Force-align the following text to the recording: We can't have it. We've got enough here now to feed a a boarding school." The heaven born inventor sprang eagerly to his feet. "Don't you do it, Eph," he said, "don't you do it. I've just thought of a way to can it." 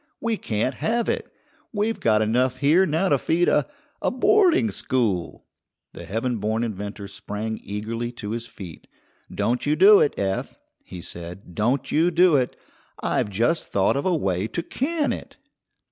We 0.19 0.35
can't 0.35 0.73
have 0.73 1.07
it. 1.07 1.31
We've 1.71 1.99
got 1.99 2.23
enough 2.23 2.57
here 2.57 2.87
now 2.87 3.09
to 3.09 3.19
feed 3.19 3.47
a 3.47 3.67
a 4.01 4.09
boarding 4.09 4.71
school." 4.71 5.45
The 5.93 6.05
heaven 6.05 6.37
born 6.37 6.63
inventor 6.63 7.07
sprang 7.07 7.59
eagerly 7.63 8.11
to 8.13 8.31
his 8.31 8.47
feet. 8.47 8.87
"Don't 9.31 9.67
you 9.67 9.75
do 9.75 9.99
it, 9.99 10.17
Eph," 10.17 10.57
he 10.83 11.01
said, 11.03 11.53
"don't 11.53 11.91
you 11.91 12.09
do 12.09 12.35
it. 12.35 12.55
I've 13.03 13.29
just 13.29 13.65
thought 13.65 13.95
of 13.95 14.07
a 14.07 14.15
way 14.17 14.47
to 14.47 14.63
can 14.63 15.13
it." 15.13 15.37